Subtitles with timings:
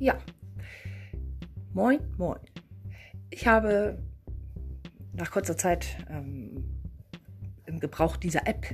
[0.00, 0.16] Ja.
[1.74, 2.38] Moin, moin.
[3.28, 3.98] Ich habe
[5.12, 6.64] nach kurzer Zeit ähm,
[7.66, 8.64] im Gebrauch dieser App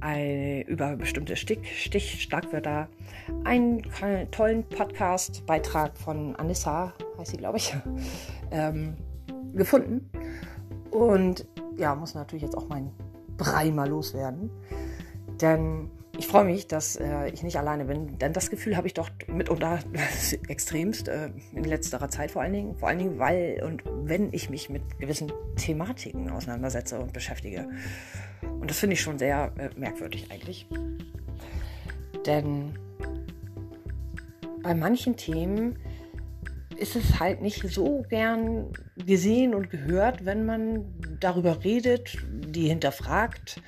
[0.00, 2.88] ein, über bestimmte Stich, Stich Starkwörter
[3.44, 3.82] einen
[4.30, 7.76] tollen Podcast-Beitrag von Anissa, heißt sie, glaube ich,
[8.50, 8.96] ähm,
[9.52, 10.10] gefunden.
[10.90, 11.46] Und
[11.76, 12.90] ja, muss natürlich jetzt auch mein
[13.36, 14.50] Brei mal loswerden.
[15.38, 18.94] Denn ich freue mich, dass äh, ich nicht alleine bin, denn das Gefühl habe ich
[18.94, 19.78] doch mitunter
[20.48, 24.50] extremst äh, in letzterer Zeit vor allen Dingen, vor allen Dingen, weil und wenn ich
[24.50, 27.68] mich mit gewissen Thematiken auseinandersetze und beschäftige.
[28.42, 30.66] Und das finde ich schon sehr äh, merkwürdig eigentlich.
[32.26, 32.78] Denn
[34.62, 35.78] bei manchen Themen
[36.76, 40.84] ist es halt nicht so gern gesehen und gehört, wenn man
[41.20, 43.62] darüber redet, die hinterfragt,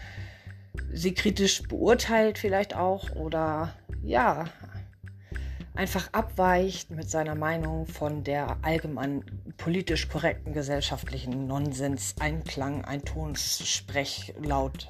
[0.95, 4.47] sie kritisch beurteilt vielleicht auch oder ja,
[5.75, 9.25] einfach abweicht mit seiner Meinung von der allgemein
[9.57, 14.89] politisch korrekten gesellschaftlichen Nonsens, Einklang, Eintons, Sprech, Laut,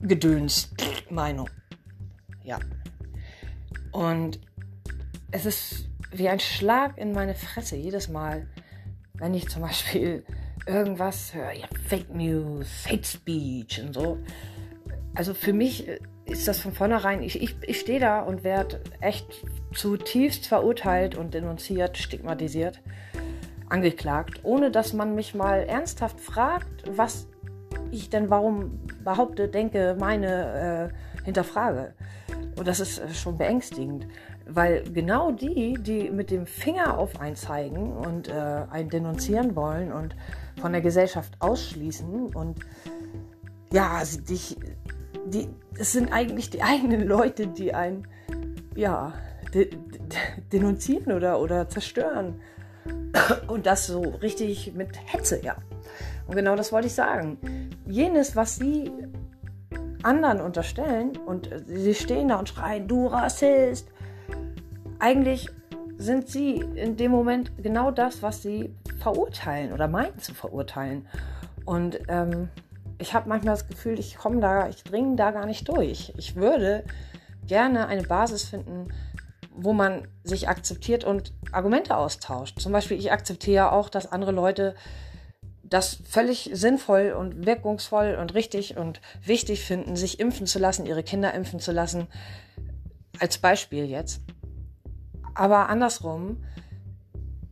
[0.00, 0.70] Gedöns,
[1.10, 1.50] Meinung.
[2.42, 2.58] Ja.
[3.92, 4.40] Und
[5.30, 8.48] es ist wie ein Schlag in meine Fresse jedes Mal,
[9.14, 10.24] wenn ich zum Beispiel
[10.68, 14.18] irgendwas höre, ja, Fake News, Fake Speech und so.
[15.14, 15.88] Also für mich
[16.26, 19.26] ist das von vornherein, ich, ich, ich stehe da und werde echt
[19.74, 22.80] zutiefst verurteilt und denunziert, stigmatisiert,
[23.68, 27.26] angeklagt, ohne dass man mich mal ernsthaft fragt, was
[27.90, 31.94] ich denn warum behaupte, denke, meine, äh, hinterfrage.
[32.56, 34.06] Und das ist schon beängstigend,
[34.46, 38.32] weil genau die, die mit dem Finger auf einen zeigen und äh,
[38.70, 40.16] einen denunzieren wollen und
[40.58, 42.60] von der Gesellschaft ausschließen und
[43.72, 44.56] ja, dich,
[45.26, 48.06] die, es sind eigentlich die eigenen Leute, die einen,
[48.74, 49.14] ja,
[49.54, 49.78] de, de,
[50.52, 52.40] denunzieren oder, oder zerstören.
[53.46, 55.56] Und das so richtig mit Hetze, ja.
[56.26, 57.38] Und genau das wollte ich sagen.
[57.86, 58.90] Jenes, was sie
[60.02, 63.88] anderen unterstellen und sie stehen da und schreien, du Rassist.
[64.98, 65.48] Eigentlich
[65.98, 71.06] sind sie in dem Moment genau das, was sie verurteilen oder meinen zu verurteilen.
[71.64, 72.48] Und ähm,
[72.98, 76.12] ich habe manchmal das Gefühl, ich komme da, ich dringe da gar nicht durch.
[76.16, 76.84] Ich würde
[77.46, 78.88] gerne eine Basis finden,
[79.54, 82.60] wo man sich akzeptiert und Argumente austauscht.
[82.60, 84.74] Zum Beispiel, ich akzeptiere auch, dass andere Leute
[85.64, 91.02] das völlig sinnvoll und wirkungsvoll und richtig und wichtig finden, sich impfen zu lassen, ihre
[91.02, 92.06] Kinder impfen zu lassen.
[93.18, 94.20] Als Beispiel jetzt.
[95.38, 96.38] Aber andersrum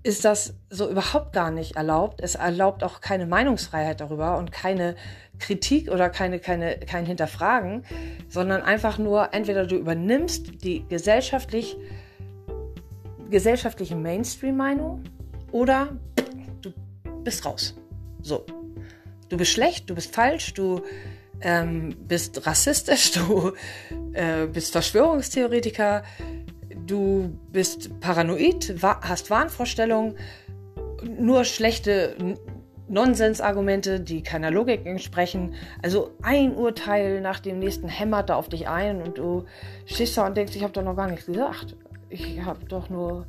[0.03, 2.21] ist das so überhaupt gar nicht erlaubt.
[2.21, 4.97] Es erlaubt auch keine Meinungsfreiheit darüber und keine
[5.39, 7.85] Kritik oder keine, keine, kein Hinterfragen,
[8.29, 11.77] sondern einfach nur entweder du übernimmst die gesellschaftlich,
[13.31, 15.05] gesellschaftliche Mainstream-Meinung
[15.53, 15.97] oder
[16.63, 16.73] du
[17.23, 17.77] bist raus.
[18.21, 18.45] So.
[19.29, 20.83] Du bist schlecht, du bist falsch, du
[21.41, 23.53] ähm, bist rassistisch, du
[24.13, 26.03] äh, bist Verschwörungstheoretiker,
[26.87, 30.17] du bist paranoid, hast Wahnvorstellungen,
[31.19, 32.17] nur schlechte
[32.89, 35.55] Nonsensargumente, die keiner Logik entsprechen.
[35.83, 39.45] Also ein Urteil nach dem nächsten hämmert da auf dich ein und du
[39.87, 41.77] stehst da und denkst, ich habe doch noch gar nichts gesagt.
[42.09, 43.27] Ich habe doch nur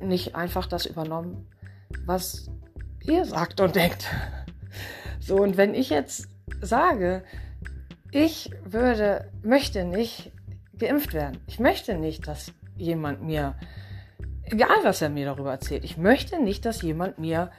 [0.00, 1.46] nicht einfach das übernommen,
[2.06, 2.50] was
[3.04, 4.06] ihr sagt und denkt.
[5.20, 6.28] So, und wenn ich jetzt
[6.62, 7.22] sage,
[8.10, 10.32] ich würde, möchte nicht
[10.80, 11.38] geimpft werden.
[11.46, 13.54] Ich möchte nicht, dass jemand mir,
[14.44, 17.50] egal was er mir darüber erzählt, ich möchte nicht, dass jemand mir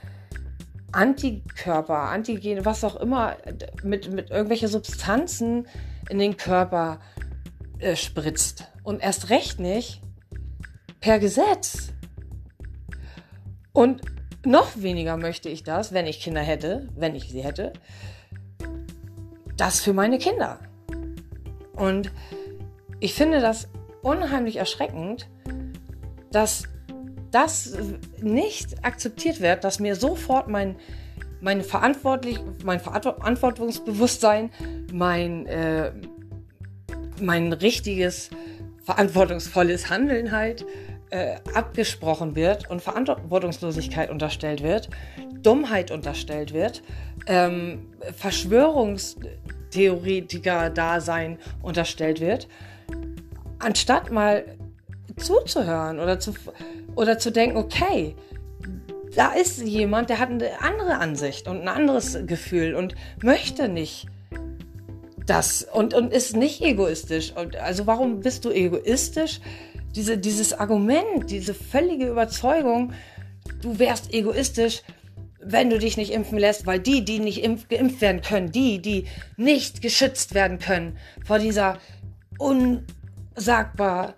[0.92, 3.38] Antikörper, Antigene, was auch immer,
[3.84, 5.68] mit, mit irgendwelche Substanzen
[6.10, 7.00] in den Körper
[7.80, 8.68] äh, spritzt.
[8.84, 10.02] Und erst recht nicht
[11.00, 11.94] per Gesetz.
[13.74, 14.02] Und
[14.46, 17.74] noch weniger möchte ich das, wenn ich Kinder hätte, wenn ich sie hätte,
[19.56, 20.60] das für meine Kinder.
[21.74, 22.12] Und
[23.02, 23.68] ich finde das
[24.02, 25.28] unheimlich erschreckend,
[26.32, 26.64] dass
[27.32, 27.78] das
[28.22, 30.76] nicht akzeptiert wird, dass mir sofort mein,
[31.42, 34.52] meine Verantwortlich, mein Verantwortungsbewusstsein,
[34.94, 35.92] mein, äh,
[37.20, 38.30] mein richtiges,
[38.84, 40.66] verantwortungsvolles Handeln halt
[41.10, 44.90] äh, abgesprochen wird und Verantwortungslosigkeit unterstellt wird,
[45.42, 46.84] Dummheit unterstellt wird,
[47.28, 47.88] ähm,
[49.72, 52.48] Verschwörungstheoretiker-Dasein unterstellt wird
[53.64, 54.46] anstatt mal
[55.18, 56.34] zuzuhören oder zu,
[56.96, 58.16] oder zu denken, okay,
[59.16, 64.08] da ist jemand, der hat eine andere Ansicht und ein anderes Gefühl und möchte nicht
[65.26, 67.34] das und, und ist nicht egoistisch.
[67.36, 69.42] Und also warum bist du egoistisch,
[69.96, 72.94] diese, dieses Argument, diese völlige Überzeugung,
[73.62, 74.82] du wärst egoistisch,
[75.44, 78.82] wenn du dich nicht impfen lässt, weil die, die nicht impf geimpft werden können, die,
[78.82, 79.06] die
[79.38, 81.78] nicht geschützt werden können vor dieser
[82.38, 84.16] unsagbar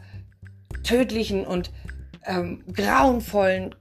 [0.84, 1.72] tödlichen und
[2.25, 3.75] ähm, grauenvollen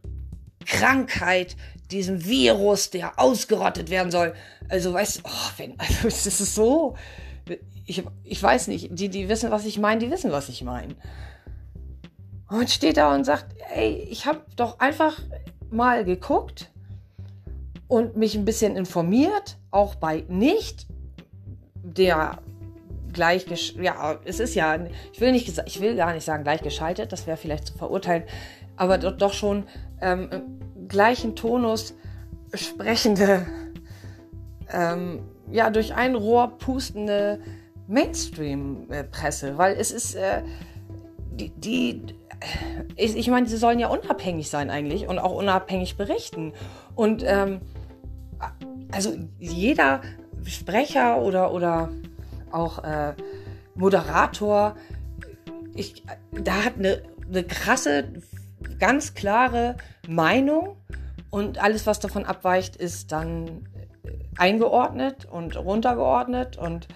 [0.66, 1.56] Krankheit,
[1.90, 4.34] diesem Virus, der ausgerottet werden soll.
[4.68, 6.96] Also, weißt du, oh, wenn, also, es ist so,
[7.86, 10.94] ich, ich weiß nicht, die, die wissen, was ich meine, die wissen, was ich meine.
[12.48, 15.18] Und steht da und sagt, ey, ich habe doch einfach
[15.70, 16.71] mal geguckt
[17.92, 20.86] und mich ein bisschen informiert, auch bei nicht
[21.74, 22.38] der
[23.12, 23.44] gleich,
[23.78, 24.78] ja, es ist ja,
[25.12, 28.22] ich will nicht, ich will gar nicht sagen gleichgeschaltet, das wäre vielleicht zu verurteilen,
[28.76, 29.64] aber doch, doch schon
[30.00, 30.30] ähm,
[30.88, 31.92] gleichen Tonus
[32.54, 33.46] sprechende,
[34.72, 37.40] ähm, ja, durch ein Rohr pustende
[37.88, 40.40] Mainstream-Presse, weil es ist, äh,
[41.30, 42.02] die, die
[42.96, 46.54] ich, ich meine, sie sollen ja unabhängig sein eigentlich und auch unabhängig berichten.
[46.96, 47.60] Und ähm,
[48.90, 50.02] also jeder
[50.44, 51.90] Sprecher oder, oder
[52.50, 53.14] auch äh,
[53.74, 54.76] Moderator,
[55.74, 56.02] ich,
[56.32, 58.08] da hat eine, eine krasse,
[58.78, 59.76] ganz klare
[60.08, 60.76] Meinung
[61.30, 63.68] und alles, was davon abweicht, ist dann
[64.36, 66.88] eingeordnet und runtergeordnet und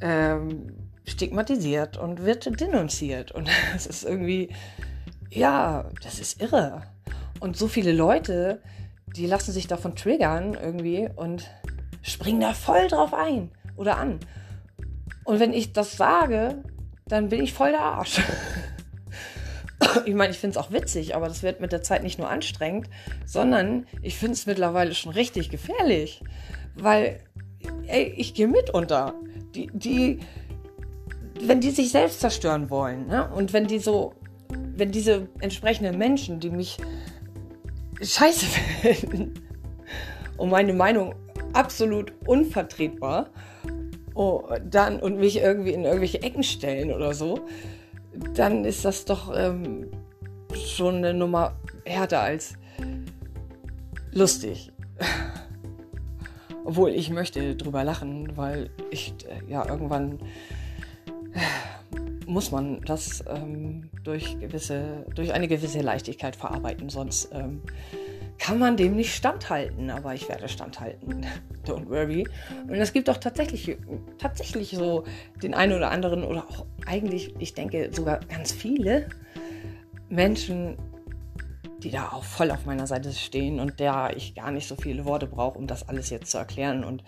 [0.00, 0.74] ähm,
[1.06, 3.32] stigmatisiert und wird denunziert.
[3.32, 4.50] Und das ist irgendwie,
[5.30, 6.82] ja, das ist irre.
[7.40, 8.60] Und so viele Leute,
[9.18, 11.50] die lassen sich davon triggern irgendwie und
[12.02, 14.20] springen da voll drauf ein oder an.
[15.24, 16.62] Und wenn ich das sage,
[17.06, 18.20] dann bin ich voll der Arsch.
[20.06, 22.30] ich meine, ich finde es auch witzig, aber das wird mit der Zeit nicht nur
[22.30, 22.88] anstrengend,
[23.26, 26.22] sondern ich finde es mittlerweile schon richtig gefährlich.
[26.76, 27.20] Weil,
[27.86, 29.14] ey, ich gehe mit unter.
[29.54, 30.20] Die, die,
[31.40, 33.28] wenn die sich selbst zerstören wollen, ne?
[33.34, 34.14] und wenn die so,
[34.76, 36.78] wenn diese entsprechenden Menschen, die mich
[38.00, 39.34] scheiße finden
[40.36, 41.14] und meine Meinung
[41.52, 43.30] absolut unvertretbar
[44.18, 47.46] oh, dann und mich irgendwie in irgendwelche Ecken stellen oder so,
[48.34, 49.90] dann ist das doch ähm,
[50.54, 52.54] schon eine Nummer härter als
[54.12, 54.72] lustig.
[56.64, 60.18] Obwohl ich möchte drüber lachen, weil ich äh, ja irgendwann
[62.28, 67.62] muss man das ähm, durch, gewisse, durch eine gewisse Leichtigkeit verarbeiten, sonst ähm,
[68.38, 69.90] kann man dem nicht standhalten.
[69.90, 71.26] Aber ich werde standhalten.
[71.66, 72.26] Don't worry.
[72.68, 73.76] Und es gibt auch tatsächlich,
[74.18, 75.04] tatsächlich so
[75.42, 79.08] den einen oder anderen oder auch eigentlich, ich denke sogar ganz viele
[80.08, 80.76] Menschen,
[81.82, 85.04] die da auch voll auf meiner Seite stehen und der ich gar nicht so viele
[85.04, 87.02] Worte brauche, um das alles jetzt zu erklären und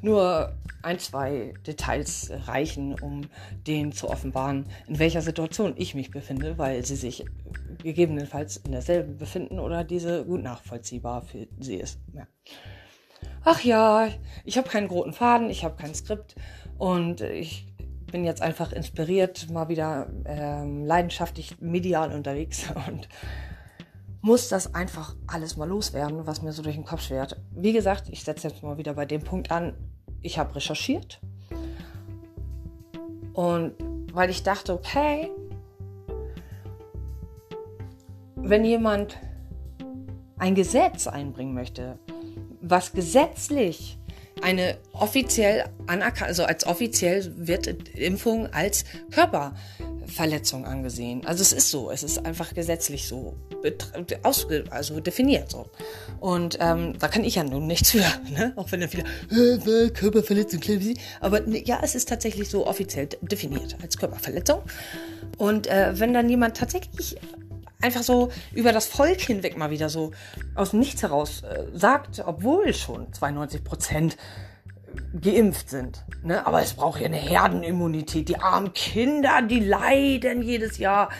[0.00, 3.22] nur ein, zwei Details reichen, um
[3.66, 7.24] denen zu offenbaren, in welcher Situation ich mich befinde, weil sie sich
[7.82, 12.00] gegebenenfalls in derselben befinden oder diese gut nachvollziehbar für sie ist.
[12.14, 12.26] Ja.
[13.44, 14.08] Ach ja,
[14.44, 16.34] ich habe keinen roten Faden, ich habe kein Skript
[16.78, 17.66] und ich
[18.10, 23.08] bin jetzt einfach inspiriert, mal wieder ähm, leidenschaftlich medial unterwegs und
[24.22, 27.36] muss das einfach alles mal loswerden, was mir so durch den Kopf schwert.
[27.50, 29.74] Wie gesagt, ich setze jetzt mal wieder bei dem Punkt an,
[30.22, 31.20] ich habe recherchiert.
[33.34, 33.74] Und
[34.12, 35.30] weil ich dachte, okay,
[38.36, 39.18] wenn jemand
[40.38, 41.98] ein Gesetz einbringen möchte,
[42.60, 43.98] was gesetzlich
[44.40, 48.84] eine offiziell anerkannt, also als offiziell wird Impfung als
[50.12, 51.26] Körperverletzung angesehen.
[51.26, 53.34] Also es ist so, es ist einfach gesetzlich so
[54.70, 55.66] also definiert so.
[56.20, 57.98] Und ähm, da kann ich ja nun nichts für,
[58.30, 58.52] ne?
[58.56, 60.60] auch wenn dann viele äh, Körperverletzung,
[61.20, 64.62] aber ja, es ist tatsächlich so offiziell definiert als Körperverletzung.
[65.38, 67.16] Und äh, wenn dann jemand tatsächlich
[67.80, 70.12] einfach so über das Volk hinweg mal wieder so
[70.54, 74.16] aus dem Nichts heraus äh, sagt, obwohl schon 92 Prozent
[75.20, 76.04] geimpft sind.
[76.22, 76.46] Ne?
[76.46, 78.28] Aber es braucht ja eine Herdenimmunität.
[78.28, 81.10] Die armen Kinder, die leiden jedes Jahr.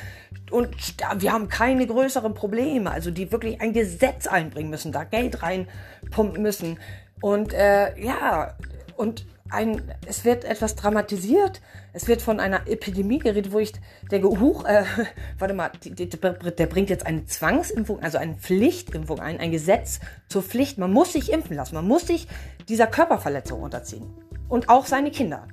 [0.50, 0.74] Und
[1.18, 2.90] wir haben keine größeren Probleme.
[2.90, 6.78] Also die wirklich ein Gesetz einbringen müssen, da Geld reinpumpen müssen.
[7.20, 8.56] Und äh, ja,
[8.96, 11.60] und ein, es wird etwas dramatisiert.
[11.92, 13.72] Es wird von einer Epidemie geredet, wo ich
[14.10, 14.84] denke, huch, äh,
[15.38, 20.00] warte mal, die, die, der bringt jetzt eine Zwangsimpfung, also eine Pflichtimpfung ein, ein Gesetz
[20.28, 20.78] zur Pflicht.
[20.78, 22.26] Man muss sich impfen lassen, man muss sich
[22.68, 24.10] dieser Körperverletzung unterziehen.
[24.48, 25.48] Und auch seine Kinder.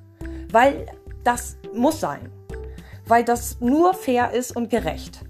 [0.52, 0.86] Weil
[1.24, 2.32] das muss sein.
[3.06, 5.26] Weil das nur fair ist und gerecht.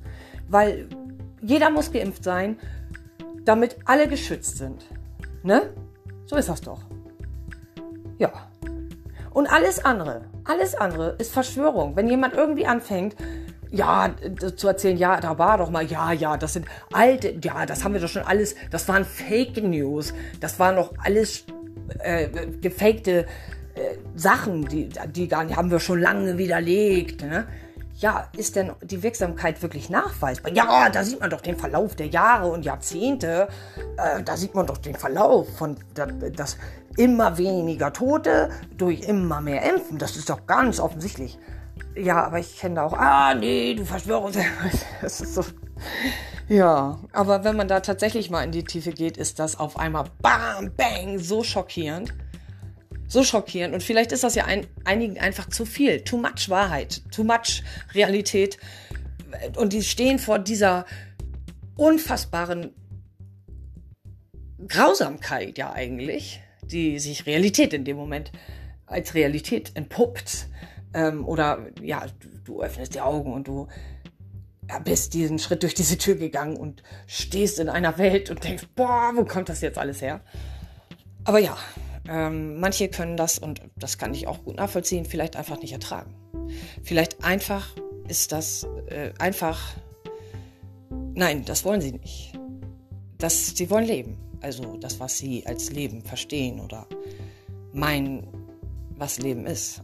[0.48, 0.90] Weil
[1.42, 2.58] jeder muss geimpft sein,
[3.46, 4.86] damit alle geschützt sind.
[5.44, 5.74] Ne?
[6.26, 6.82] So ist das doch.
[8.18, 8.49] Ja.
[9.32, 11.96] Und alles andere, alles andere ist Verschwörung.
[11.96, 13.16] Wenn jemand irgendwie anfängt,
[13.72, 14.10] ja,
[14.56, 17.94] zu erzählen, ja, da war doch mal, ja, ja, das sind alte, ja, das haben
[17.94, 21.46] wir doch schon alles, das waren Fake News, das waren doch alles
[22.00, 22.28] äh,
[22.62, 23.26] gefakte
[23.76, 27.22] äh, Sachen, die, die gar haben wir schon lange widerlegt.
[27.22, 27.48] Ne?
[28.00, 30.54] Ja, ist denn die Wirksamkeit wirklich nachweisbar?
[30.54, 33.50] Ja, da sieht man doch den Verlauf der Jahre und Jahrzehnte.
[33.98, 36.56] Äh, da sieht man doch den Verlauf von das
[36.96, 39.98] immer weniger Tote durch immer mehr Impfen.
[39.98, 41.38] Das ist doch ganz offensichtlich.
[41.94, 44.32] Ja, aber ich kenne da auch, ah nee, du Verschwörung.
[45.02, 45.44] Das ist so.
[46.48, 50.06] Ja, aber wenn man da tatsächlich mal in die Tiefe geht, ist das auf einmal
[50.22, 52.14] bam, bang, so schockierend.
[53.10, 53.74] So schockierend.
[53.74, 56.02] Und vielleicht ist das ja ein, einigen einfach zu viel.
[56.02, 57.64] Too much Wahrheit, too much
[57.94, 58.58] Realität.
[59.58, 60.86] Und die stehen vor dieser
[61.76, 62.72] unfassbaren
[64.68, 68.32] Grausamkeit ja eigentlich, die sich Realität in dem Moment
[68.86, 70.48] als Realität entpuppt.
[70.94, 73.68] Ähm, oder ja, du, du, öffnest die Augen und du
[74.84, 79.14] bist diesen Schritt durch diese Tür gegangen und stehst in einer Welt und denkst, boah,
[79.16, 80.22] wo kommt das jetzt alles her?
[81.24, 81.58] Aber ja,
[82.10, 86.16] ähm, manche können das, und das kann ich auch gut nachvollziehen, vielleicht einfach nicht ertragen.
[86.84, 87.76] Vielleicht einfach
[88.08, 89.60] ist das äh, einfach,
[91.14, 92.34] nein, das wollen sie nicht.
[93.20, 94.18] Das, sie wollen leben.
[94.42, 96.88] Also das, was sie als Leben verstehen oder
[97.74, 98.26] meinen,
[98.98, 99.84] was Leben ist.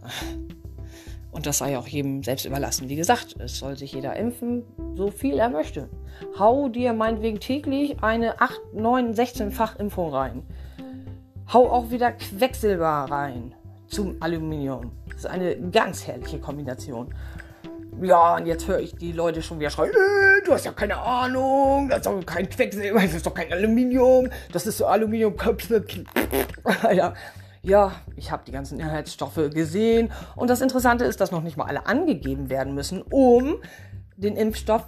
[1.31, 2.87] Und das sei auch jedem selbst überlassen.
[2.87, 4.63] Wie gesagt, es soll sich jeder impfen,
[4.95, 5.89] so viel er möchte.
[6.39, 10.43] Hau dir meinetwegen täglich eine 8, 9, 16-fach Impfung rein.
[11.53, 13.53] Hau auch wieder Quecksilber rein
[13.87, 14.91] zum Aluminium.
[15.09, 17.13] Das ist eine ganz herrliche Kombination.
[18.01, 20.97] Ja, und jetzt höre ich die Leute schon wieder schreien, äh, du hast ja keine
[20.97, 25.85] Ahnung, das ist doch kein Quecksilber, das ist doch kein Aluminium, das ist so Aluminiumköpfe.
[26.93, 27.13] ja,
[27.61, 30.11] ja, ich habe die ganzen Inhaltsstoffe gesehen.
[30.35, 33.57] Und das Interessante ist, dass noch nicht mal alle angegeben werden müssen, um
[34.17, 34.83] den Impfstoff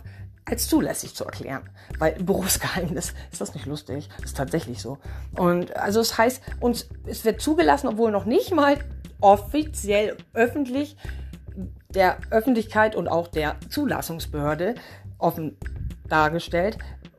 [0.48, 1.70] als zulässig zu erklären.
[2.00, 4.10] Weil Berufsgeheimnis ist das nicht lustig.
[4.24, 4.98] ist tatsächlich so.
[5.36, 8.78] Und also es heißt, uns, es wird zugelassen, obwohl noch nicht mal
[9.20, 10.98] offiziell öffentlich
[11.90, 14.76] der Öffentlichkeit und auch der Zulassungsbehörde
[15.18, 15.58] offen
[16.08, 16.78] dargestellt,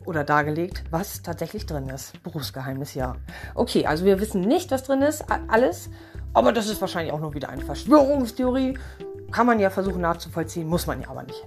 [0.09, 2.21] oder dargelegt, was tatsächlich drin ist.
[2.23, 3.17] Berufsgeheimnis, ja.
[3.55, 5.91] Okay, also wir wissen nicht, was drin ist, alles.
[6.33, 8.79] Aber das ist wahrscheinlich auch nur wieder eine Verschwörungstheorie.
[9.31, 11.45] Kann man ja versuchen nachzuvollziehen, muss man ja aber nicht.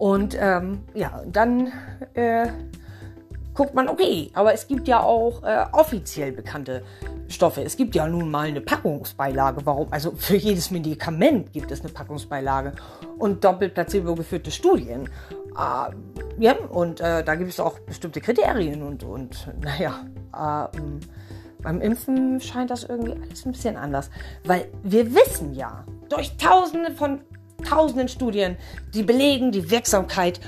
[0.00, 1.72] Und ähm, ja, dann
[2.14, 2.46] äh,
[3.52, 6.82] guckt man, okay, aber es gibt ja auch äh, offiziell bekannte
[7.28, 7.62] Stoffe.
[7.62, 9.60] Es gibt ja nun mal eine Packungsbeilage.
[9.66, 9.88] Warum?
[9.92, 12.72] Also für jedes Medikament gibt es eine Packungsbeilage
[13.18, 15.06] und doppelt placebo geführte Studien.
[15.54, 15.92] Äh,
[16.42, 20.78] ja, und äh, da gibt es auch bestimmte Kriterien und, und naja, äh,
[21.62, 24.08] beim Impfen scheint das irgendwie alles ein bisschen anders.
[24.44, 27.20] Weil wir wissen ja durch tausende von
[27.62, 28.56] tausenden Studien,
[28.94, 30.40] die belegen die Wirksamkeit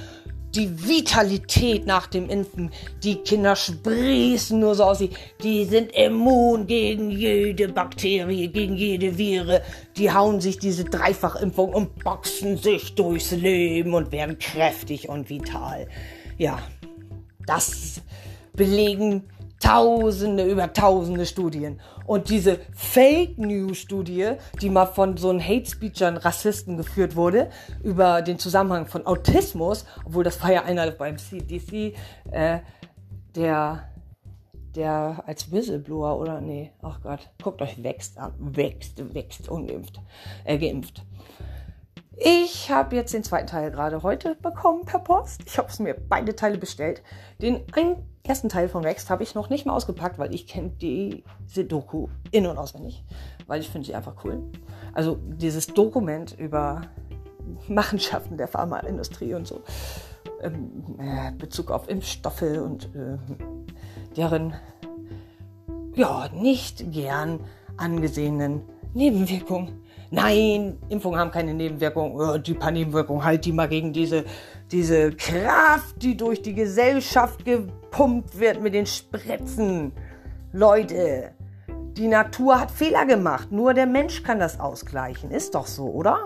[0.55, 2.71] die Vitalität nach dem Impfen.
[3.03, 5.03] Die Kinder sprießen nur so aus.
[5.43, 9.61] Die sind immun gegen jede Bakterie, gegen jede Viren.
[9.97, 15.89] Die hauen sich diese Dreifachimpfung und boxen sich durchs Leben und werden kräftig und vital.
[16.37, 16.59] Ja,
[17.47, 18.03] das
[18.55, 19.25] belegen
[19.63, 21.81] Tausende über Tausende Studien.
[22.05, 27.49] Und diese Fake News Studie, die mal von so einem Hate Speechern Rassisten geführt wurde,
[27.83, 31.95] über den Zusammenhang von Autismus, obwohl das war ja einer beim CDC,
[32.33, 32.59] äh,
[33.37, 33.89] der,
[34.75, 40.01] der als Whistleblower oder nee, ach Gott, guckt euch wächst an, wächst, wächst, ungeimpft,
[40.45, 41.05] äh, geimpft.
[42.17, 45.43] Ich habe jetzt den zweiten Teil gerade heute bekommen per Post.
[45.47, 47.03] Ich habe es mir beide Teile bestellt.
[47.41, 47.63] Den
[48.23, 52.09] ersten Teil von Rex habe ich noch nicht mal ausgepackt, weil ich kenne diese Doku
[52.31, 53.03] in- und auswendig,
[53.47, 54.43] weil ich finde sie einfach cool.
[54.93, 56.83] Also dieses Dokument über
[57.67, 59.63] Machenschaften der Pharmaindustrie und so,
[60.43, 63.19] ähm, äh, Bezug auf Impfstoffe und äh,
[64.17, 64.55] deren
[65.95, 67.41] ja nicht gern
[67.77, 68.63] angesehenen
[68.95, 69.82] Nebenwirkungen.
[70.15, 72.21] Nein, Impfungen haben keine Nebenwirkungen.
[72.21, 74.27] Oh, die paar Nebenwirkungen, halt die mal gegen diese,
[74.71, 79.93] diese Kraft, die durch die Gesellschaft gepumpt wird mit den Spritzen.
[80.53, 81.33] Leute,
[81.97, 83.53] die Natur hat Fehler gemacht.
[83.53, 85.31] Nur der Mensch kann das ausgleichen.
[85.31, 86.25] Ist doch so, oder?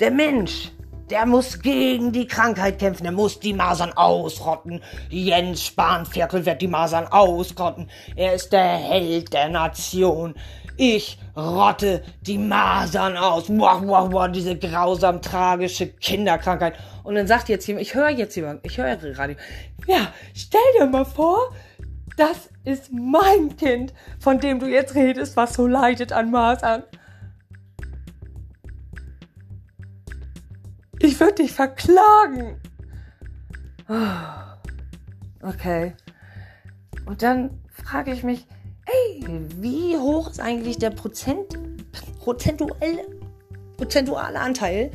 [0.00, 0.72] Der Mensch,
[1.10, 3.04] der muss gegen die Krankheit kämpfen.
[3.04, 4.82] Der muss die Masern ausrotten.
[5.10, 7.88] Jens Spanviertel wird die Masern ausrotten.
[8.16, 10.34] Er ist der Held der Nation.
[10.76, 13.48] Ich rotte die Masern aus.
[13.48, 16.74] Wow, wow, wow, diese grausam tragische Kinderkrankheit.
[17.04, 19.36] Und dann sagt jetzt jemand, ich höre jetzt jemand, ich höre Radio.
[19.86, 21.54] Ja, stell dir mal vor,
[22.16, 26.82] das ist mein Kind, von dem du jetzt redest, was so leidet an Masern.
[30.98, 32.60] Ich könnte dich verklagen.
[35.42, 35.94] Okay.
[37.04, 38.46] Und dann frage ich mich,
[39.60, 41.58] wie hoch ist eigentlich der Prozent,
[42.18, 43.06] prozentuelle,
[43.76, 44.90] prozentuale Anteil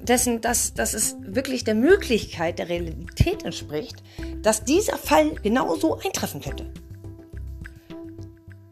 [0.00, 3.96] dessen, dass, dass es wirklich der Möglichkeit, der Realität entspricht,
[4.42, 6.72] dass dieser Fall genauso eintreffen könnte?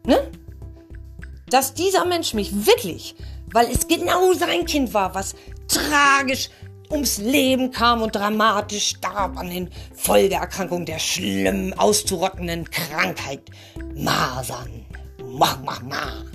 [0.05, 0.31] Ne?
[1.49, 3.15] Dass dieser Mensch mich wirklich,
[3.51, 5.35] weil es genau sein Kind war, was
[5.67, 6.49] tragisch
[6.91, 13.41] ums Leben kam und dramatisch starb an den Folgeerkrankungen der schlimm auszurottenden Krankheit
[13.95, 14.85] Masern.
[15.25, 16.25] Mach, mach, mach.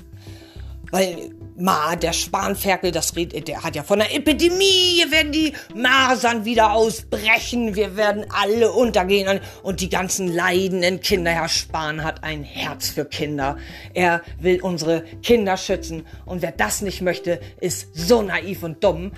[0.90, 4.96] Weil Ma, der Spanferkel, das redet, der hat ja von einer Epidemie.
[4.96, 7.76] Hier werden die Masern wieder ausbrechen.
[7.76, 9.40] Wir werden alle untergehen.
[9.62, 11.30] Und die ganzen leidenden Kinder.
[11.30, 13.58] Herr Spahn hat ein Herz für Kinder.
[13.92, 16.06] Er will unsere Kinder schützen.
[16.24, 19.12] Und wer das nicht möchte, ist so naiv und dumm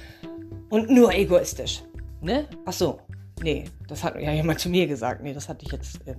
[0.74, 1.84] und nur egoistisch.
[2.20, 2.48] Ne?
[2.66, 2.98] Ach so.
[3.40, 5.22] Nee, das hat ja jemand zu mir gesagt.
[5.22, 6.06] Nee, das hatte ich jetzt.
[6.06, 6.16] Äh,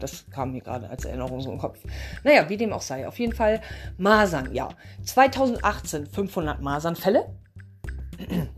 [0.00, 1.78] das kam mir gerade als Erinnerung so im Kopf.
[2.24, 3.06] Naja, wie dem auch sei.
[3.06, 3.60] Auf jeden Fall
[3.96, 4.68] Masern, ja.
[5.04, 7.26] 2018 500 Masernfälle.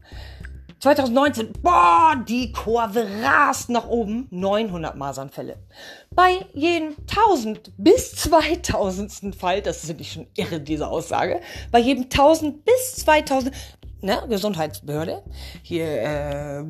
[0.81, 5.59] 2019, boah, die Kurve rast nach oben, 900 Masernfälle.
[6.11, 9.37] Bei jedem 1000 bis 2000.
[9.37, 13.55] Fall, das finde ich schon irre, diese Aussage, bei jedem 1000 bis 2000
[14.01, 15.23] ne, Gesundheitsbehörde,
[15.63, 16.65] hier äh,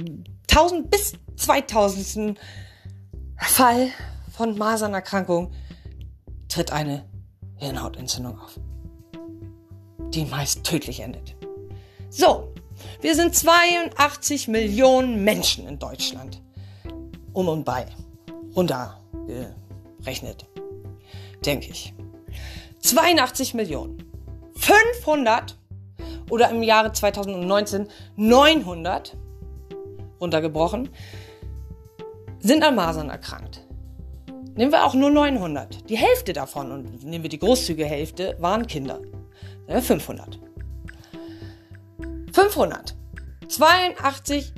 [0.48, 2.38] 1000 bis 2000.
[3.42, 3.88] Fall
[4.30, 5.52] von Masernerkrankung
[6.48, 7.04] tritt eine
[7.56, 8.58] Hirnhautentzündung auf,
[10.10, 11.36] die meist tödlich endet.
[12.10, 12.52] So,
[13.00, 16.42] wir sind 82 Millionen Menschen in Deutschland.
[17.32, 17.86] Um und bei.
[18.56, 20.46] Runtergerechnet.
[21.44, 21.94] Denke ich.
[22.80, 24.04] 82 Millionen.
[24.56, 25.56] 500
[26.30, 29.16] oder im Jahre 2019 900
[30.20, 30.88] runtergebrochen,
[32.38, 33.66] sind an Masern erkrankt.
[34.54, 35.88] Nehmen wir auch nur 900.
[35.88, 39.00] Die Hälfte davon, und nehmen wir die großzügige Hälfte, waren Kinder.
[39.68, 40.38] 500.
[42.32, 42.96] 500.
[43.48, 44.52] 82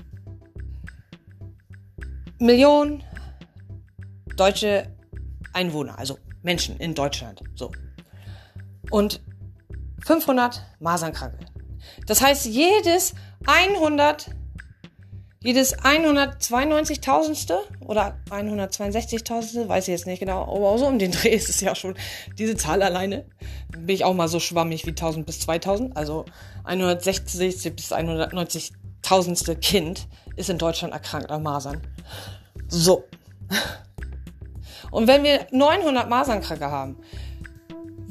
[2.38, 3.04] Millionen
[4.36, 4.94] deutsche
[5.52, 7.42] Einwohner, also Menschen in Deutschland.
[7.54, 7.70] So.
[8.90, 9.20] Und
[10.04, 11.51] 500 Masernkranke.
[12.06, 13.14] Das heißt, jedes
[13.46, 14.30] 100,
[15.40, 17.54] jedes 192.000.
[17.80, 19.68] oder 162.000.
[19.68, 21.94] weiß ich jetzt nicht genau, aber so um den Dreh ist es ja schon
[22.38, 23.24] diese Zahl alleine.
[23.70, 25.96] Bin ich auch mal so schwammig wie 1000 bis 2000.
[25.96, 26.24] Also
[26.64, 29.54] 160 bis 190.000.
[29.56, 31.82] Kind ist in Deutschland erkrankt an Masern.
[32.68, 33.04] So.
[34.90, 36.98] Und wenn wir 900 Masernkranke haben,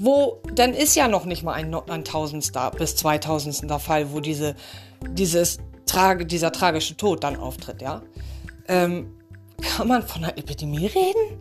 [0.04, 4.56] wo dann ist ja noch nicht mal ein, ein Tausendster bis Zweitausendster Fall, wo diese,
[5.12, 8.02] dieses, trage, dieser tragische Tod dann auftritt, ja.
[8.68, 9.16] Ähm,
[9.62, 11.40] kann man von einer Epidemie reden?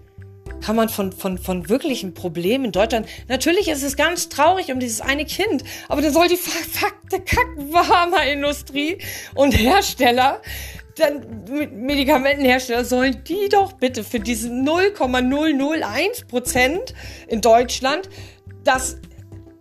[0.61, 3.07] Kann man von, von, von wirklichen Problemen in Deutschland?
[3.29, 8.99] Natürlich ist es ganz traurig um dieses eine Kind, aber dann soll die verfuckte Kackwarmer-Industrie
[9.35, 10.42] und Hersteller
[10.96, 16.94] dann Medikamentenhersteller sollen die doch bitte für diese 0,001 Prozent
[17.27, 18.11] in Deutschland
[18.64, 18.96] das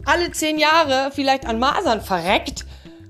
[0.06, 2.66] alle zehn Jahre vielleicht an Masern verreckt,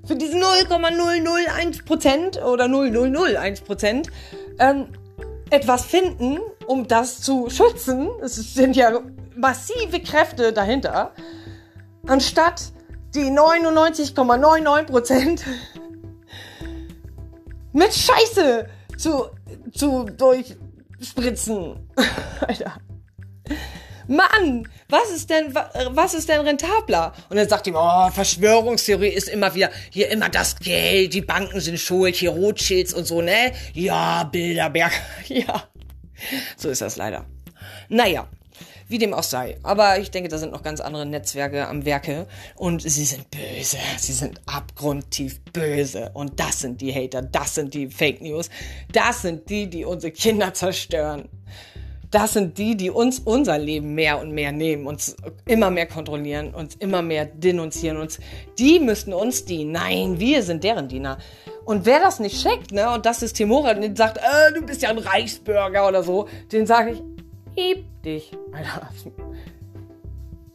[0.06, 4.08] für diese 0,001% oder 0,001%
[4.58, 4.88] ähm,
[5.52, 8.10] etwas finden, um das zu schützen.
[8.22, 9.02] Es sind ja
[9.36, 11.12] massive Kräfte dahinter.
[12.08, 12.72] Anstatt
[13.14, 15.42] die 99,99%
[17.74, 19.26] mit Scheiße zu,
[19.72, 21.88] zu durchspritzen.
[22.48, 22.74] Alter.
[24.10, 27.14] Mann, was ist denn, was ist denn rentabler?
[27.30, 31.60] Und dann sagt ihm, oh, Verschwörungstheorie ist immer wieder, hier immer das Geld, die Banken
[31.60, 33.54] sind schuld, hier Rothschilds und so, ne?
[33.74, 34.94] Ja, Bilderberg,
[35.28, 35.64] ja.
[36.58, 37.26] So ist das leider.
[37.88, 38.28] Naja,
[38.88, 39.58] wie dem auch sei.
[39.62, 43.78] Aber ich denke, da sind noch ganz andere Netzwerke am Werke und sie sind böse.
[43.98, 46.10] Sie sind abgrundtief böse.
[46.16, 48.50] Und das sind die Hater, das sind die Fake News,
[48.92, 51.30] das sind die, die unsere Kinder zerstören
[52.12, 56.54] das sind die, die uns unser Leben mehr und mehr nehmen, uns immer mehr kontrollieren,
[56.56, 58.20] uns immer mehr denunzieren, uns,
[58.58, 59.72] die müssten uns dienen.
[59.74, 61.20] Nein, wir sind deren Diener.
[61.66, 64.82] Und wer das nicht checkt, ne, und das ist Timora, und sagt, äh, du bist
[64.82, 67.04] ja ein Reichsbürger oder so, den sage ich,
[67.56, 68.32] heb dich.
[68.52, 68.90] Alter,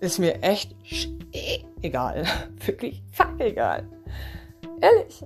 [0.00, 0.74] ist mir echt
[1.82, 2.24] egal.
[2.66, 3.88] Wirklich fuck egal.
[4.80, 5.24] Ehrlich.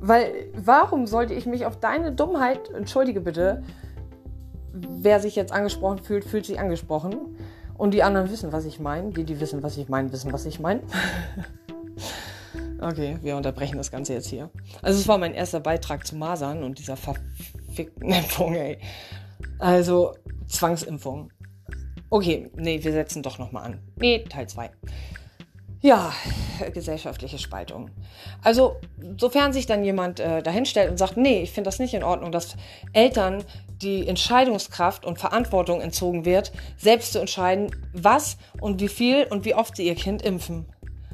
[0.00, 3.64] Weil, warum sollte ich mich auf deine Dummheit, entschuldige bitte,
[4.72, 7.38] wer sich jetzt angesprochen fühlt, fühlt sich angesprochen.
[7.76, 9.12] Und die anderen wissen, was ich meine.
[9.12, 10.82] Die, die wissen, was ich meine, wissen, was ich meine.
[12.80, 14.50] Okay, wir unterbrechen das Ganze jetzt hier.
[14.82, 18.78] Also es war mein erster Beitrag zu Masern und dieser verfickten Impfung, ey.
[19.58, 20.14] Also
[20.46, 21.32] Zwangsimpfung.
[22.08, 23.80] Okay, nee, wir setzen doch nochmal an.
[23.96, 24.70] Nee, Teil 2.
[25.80, 26.12] Ja,
[26.74, 27.90] gesellschaftliche Spaltung.
[28.42, 28.76] Also,
[29.16, 32.32] sofern sich dann jemand äh, dahinstellt und sagt, nee, ich finde das nicht in Ordnung,
[32.32, 32.56] dass
[32.92, 33.44] Eltern
[33.80, 39.54] die Entscheidungskraft und Verantwortung entzogen wird, selbst zu entscheiden, was und wie viel und wie
[39.54, 40.66] oft sie ihr Kind impfen.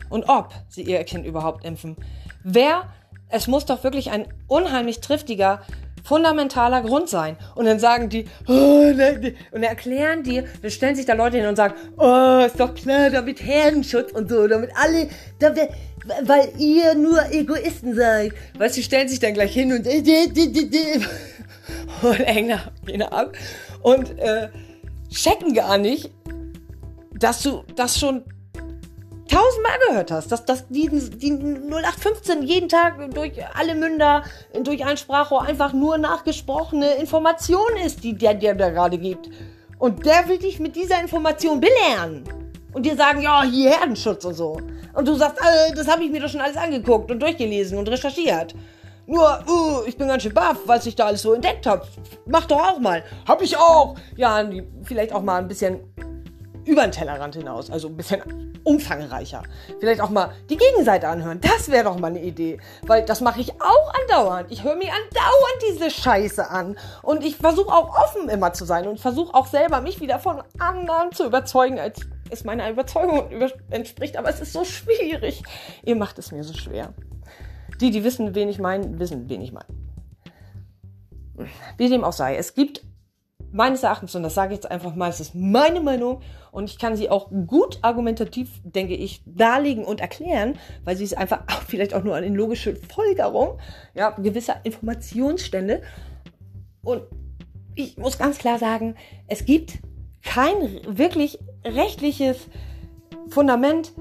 [0.09, 1.97] Und ob sie ihr Kind überhaupt impfen.
[2.43, 2.89] Wer,
[3.29, 5.61] es muss doch wirklich ein unheimlich triftiger
[6.05, 7.37] fundamentaler Grund sein.
[7.57, 11.47] Und dann sagen die, oh, nein, und erklären dir, dann stellen sich da Leute hin
[11.47, 15.09] und sagen, oh, ist doch klar, damit Herdenschutz und so, damit alle,
[15.41, 15.71] damit,
[16.23, 18.33] weil ihr nur Egoisten seid.
[18.59, 19.87] Weißt du, stellen sich dann gleich hin und,
[22.03, 22.61] und hängen
[23.11, 23.37] ab
[23.83, 24.49] und äh,
[25.11, 26.11] checken gar nicht,
[27.19, 28.25] dass du das schon
[29.29, 34.25] tausendmal gehört hast, dass, dass die, die 0815 jeden Tag durch alle Münder,
[34.63, 39.31] durch ein Sprachrohr einfach nur nachgesprochene Information ist, die der dir da gerade gibt.
[39.79, 42.25] Und der will dich mit dieser Information belehren.
[42.73, 44.59] Und dir sagen, ja, hier Herdenschutz und so.
[44.95, 47.89] Und du sagst, äh, das habe ich mir doch schon alles angeguckt und durchgelesen und
[47.89, 48.55] recherchiert.
[49.07, 51.87] Nur, uh, ich bin ganz schön baff, was ich da alles so entdeckt habe.
[52.27, 53.05] Mach doch auch mal.
[53.27, 53.97] Hab ich auch.
[54.17, 54.43] Ja,
[54.83, 55.81] vielleicht auch mal ein bisschen
[56.65, 57.71] über den Tellerrand hinaus.
[57.71, 59.43] Also ein bisschen umfangreicher.
[59.81, 61.41] Vielleicht auch mal die Gegenseite anhören.
[61.41, 62.59] Das wäre doch mal eine Idee.
[62.83, 64.51] Weil das mache ich auch andauernd.
[64.51, 66.77] Ich höre mir andauernd diese Scheiße an.
[67.03, 68.87] Und ich versuche auch offen immer zu sein.
[68.87, 72.01] Und versuche auch selber mich wieder von anderen zu überzeugen, als
[72.31, 73.31] es meiner Überzeugung
[73.71, 74.17] entspricht.
[74.17, 75.43] Aber es ist so schwierig.
[75.85, 76.95] Ihr macht es mir so schwer.
[77.81, 79.67] Die, die wissen, wen ich meine, wissen, wen ich meine.
[81.77, 82.37] Wie dem auch sei.
[82.37, 82.83] Es gibt
[83.55, 86.77] meines Erachtens, und das sage ich jetzt einfach mal, es ist meine Meinung und ich
[86.77, 91.63] kann sie auch gut argumentativ, denke ich, darlegen und erklären, weil sie ist einfach auch
[91.63, 93.59] vielleicht auch nur eine logische Folgerung,
[93.95, 95.83] ja, gewisser Informationsstände.
[96.83, 97.03] Und
[97.77, 98.97] ich muss ganz klar sagen,
[99.29, 99.79] es gibt
[100.25, 102.49] kein wirklich rechtliches
[103.29, 103.93] Fundament,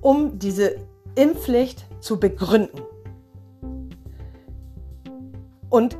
[0.00, 0.76] um diese
[1.16, 2.80] Impfpflicht zu begründen.
[5.68, 5.96] Und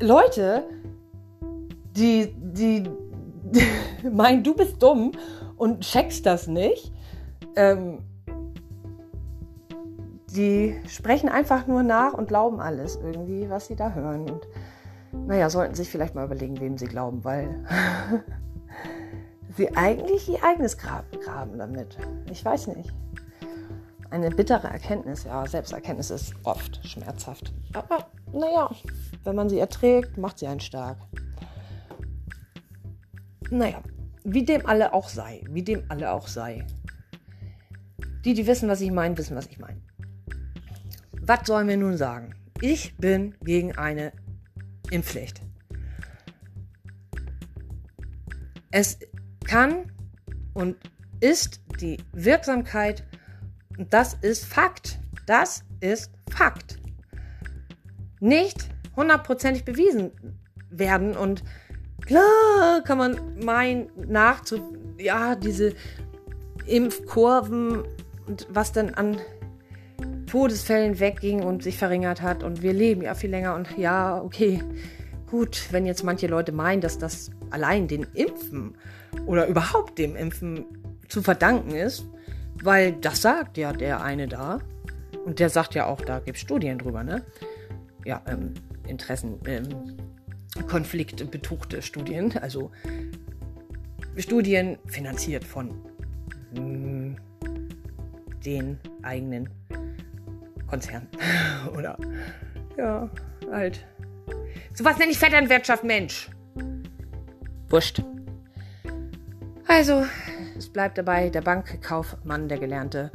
[0.00, 0.64] Leute,
[1.96, 2.90] die, die,
[4.10, 5.12] meinen, du bist dumm
[5.56, 6.92] und checkst das nicht.
[7.56, 7.98] Ähm,
[10.34, 14.28] die sprechen einfach nur nach und glauben alles irgendwie, was sie da hören.
[14.28, 14.48] Und
[15.26, 17.64] naja, sollten sich vielleicht mal überlegen, wem sie glauben, weil
[19.56, 21.96] sie eigentlich ihr eigenes Grab graben damit.
[22.30, 22.92] Ich weiß nicht.
[24.10, 27.52] Eine bittere Erkenntnis, ja, Selbsterkenntnis ist oft schmerzhaft.
[27.72, 28.70] Aber naja,
[29.24, 30.98] wenn man sie erträgt, macht sie einen stark.
[33.50, 33.82] Naja,
[34.24, 36.66] wie dem alle auch sei, wie dem alle auch sei.
[38.24, 39.80] Die, die wissen, was ich meine, wissen, was ich meine.
[41.20, 42.34] Was sollen wir nun sagen?
[42.60, 44.12] Ich bin gegen eine
[44.90, 45.42] Impfpflicht.
[48.70, 48.98] Es
[49.44, 49.92] kann
[50.54, 50.76] und
[51.20, 53.04] ist die Wirksamkeit,
[53.78, 54.98] und das ist Fakt.
[55.26, 56.78] Das ist Fakt.
[58.20, 60.12] Nicht hundertprozentig bewiesen
[60.70, 61.44] werden und
[62.06, 65.74] Klar kann man meinen, nachzu, ja, diese
[66.66, 67.84] Impfkurven
[68.26, 69.18] und was dann an
[70.26, 74.62] Todesfällen wegging und sich verringert hat und wir leben ja viel länger und ja, okay,
[75.30, 78.76] gut, wenn jetzt manche Leute meinen, dass das allein den Impfen
[79.26, 80.64] oder überhaupt dem Impfen
[81.08, 82.06] zu verdanken ist,
[82.62, 84.58] weil das sagt ja der eine da
[85.24, 87.22] und der sagt ja auch, da gibt es Studien drüber, ne?
[88.04, 88.54] Ja, ähm,
[88.86, 89.96] Interessen, ähm,
[90.68, 92.70] konfliktbetuchte Studien, also
[94.16, 95.70] Studien finanziert von
[96.54, 97.16] mh, hm,
[98.44, 99.48] den eigenen
[100.66, 101.08] Konzernen
[101.76, 101.98] oder
[102.76, 103.08] ja,
[103.50, 103.84] halt.
[104.72, 106.30] So was nenne ich Vetternwirtschaft, Mensch.
[107.68, 108.02] Wurscht.
[109.66, 110.04] Also,
[110.56, 113.10] es bleibt dabei, der Bankkaufmann, der Gelernte,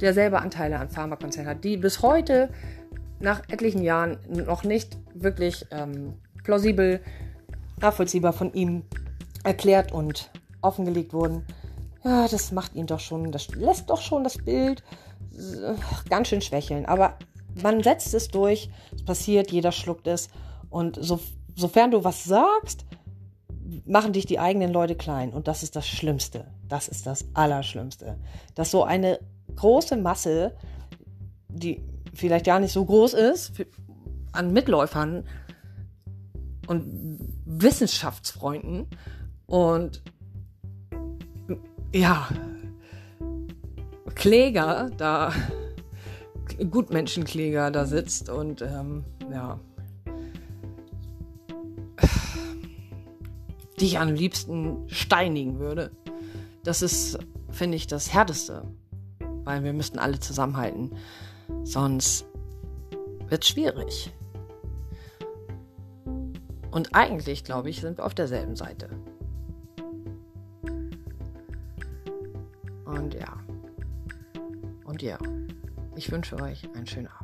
[0.00, 2.50] der selber Anteile an Pharmakonzernen hat, die bis heute
[3.20, 6.14] nach etlichen Jahren noch nicht wirklich ähm,
[6.50, 7.00] plausibel,
[7.80, 8.82] nachvollziehbar von ihm
[9.44, 10.32] erklärt und
[10.62, 11.44] offengelegt wurden.
[12.04, 14.82] Ja, das macht ihn doch schon, das lässt doch schon das Bild
[16.08, 16.86] ganz schön schwächeln.
[16.86, 17.14] Aber
[17.62, 20.28] man setzt es durch, es passiert, jeder schluckt es.
[20.70, 21.20] Und so,
[21.54, 22.84] sofern du was sagst,
[23.86, 25.32] machen dich die eigenen Leute klein.
[25.32, 26.48] Und das ist das Schlimmste.
[26.68, 28.18] Das ist das Allerschlimmste.
[28.56, 29.20] Dass so eine
[29.54, 30.56] große Masse,
[31.48, 33.52] die vielleicht gar nicht so groß ist,
[34.32, 35.24] an Mitläufern
[36.70, 38.86] und Wissenschaftsfreunden
[39.46, 40.02] und
[41.92, 42.28] ja,
[44.14, 45.32] Kläger da
[46.70, 49.58] Gutmenschenkläger da sitzt und ähm, ja.
[53.80, 55.90] dich am liebsten steinigen würde.
[56.62, 57.18] Das ist,
[57.50, 58.62] finde ich, das Härteste.
[59.42, 60.92] Weil wir müssten alle zusammenhalten.
[61.64, 62.26] Sonst
[63.28, 64.12] wird es schwierig.
[66.70, 68.88] Und eigentlich, glaube ich, sind wir auf derselben Seite.
[72.84, 73.36] Und ja.
[74.84, 75.18] Und ja.
[75.96, 77.19] Ich wünsche euch einen schönen Abend.